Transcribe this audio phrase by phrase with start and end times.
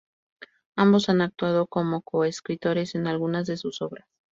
[0.75, 4.07] Ambos han actuado como co-escritores en algunas de sus obras.